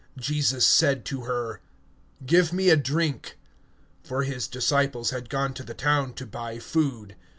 Jesus, 0.17 0.65
says 0.65 1.01
to 1.03 1.25
her: 1.25 1.61
Give 2.25 2.51
me 2.51 2.69
to 2.71 2.75
drink. 2.75 3.37
(8)For 4.03 4.25
his 4.25 4.47
disciples 4.47 5.11
had 5.11 5.29
gone 5.29 5.41
away 5.41 5.45
into 5.49 5.63
the 5.63 5.77
city 5.77 6.13
to 6.13 6.25
buy 6.25 6.57
food. 6.57 7.15